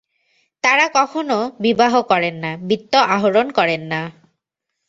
[0.63, 4.01] তাঁরা কখনও বিবাহ করেন না, বিত্ত আহরণ করেন না।